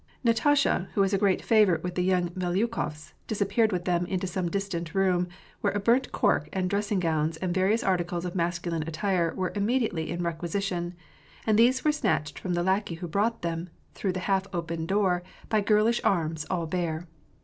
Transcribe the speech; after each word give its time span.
Natasha, 0.23 0.87
who 0.95 1.01
was 1.01 1.13
a 1.13 1.17
great 1.19 1.43
favorite 1.43 1.83
with 1.83 1.93
the 1.93 2.01
young 2.01 2.29
Melyu 2.29 2.65
kofs, 2.67 3.13
disappeared 3.27 3.71
with 3.71 3.85
them 3.85 4.07
into 4.07 4.25
some 4.25 4.49
distant 4.49 4.95
room, 4.95 5.27
where 5.59 5.73
a 5.73 5.79
burnt 5.79 6.11
cork 6.11 6.49
and 6.51 6.67
dressing 6.67 6.99
gowns 6.99 7.37
and 7.37 7.53
various 7.53 7.83
articles 7.83 8.25
of 8.25 8.33
masculine 8.33 8.81
attire 8.87 9.31
were 9.35 9.51
immediately 9.53 10.09
in 10.09 10.23
requisition; 10.23 10.95
and 11.45 11.55
these 11.55 11.85
were 11.85 11.91
snatched 11.91 12.39
from 12.39 12.55
the 12.55 12.63
lackey 12.63 12.95
who 12.95 13.07
brought 13.07 13.43
them, 13.43 13.69
through 13.93 14.13
the 14.13 14.21
half 14.21 14.47
open 14.51 14.87
door, 14.87 15.21
by 15.49 15.61
girlish 15.61 16.01
arms, 16.03 16.47
all 16.49 16.65
bare. 16.65 17.07